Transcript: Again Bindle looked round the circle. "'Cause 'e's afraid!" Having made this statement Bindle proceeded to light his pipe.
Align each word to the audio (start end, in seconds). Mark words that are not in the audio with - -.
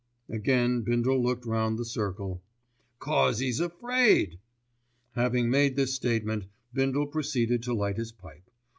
Again 0.29 0.81
Bindle 0.81 1.21
looked 1.21 1.45
round 1.45 1.77
the 1.77 1.85
circle. 1.85 2.41
"'Cause 2.97 3.39
'e's 3.39 3.59
afraid!" 3.59 4.39
Having 5.13 5.51
made 5.51 5.75
this 5.75 5.93
statement 5.93 6.45
Bindle 6.73 7.05
proceeded 7.05 7.61
to 7.61 7.73
light 7.75 7.97
his 7.97 8.11
pipe. 8.11 8.49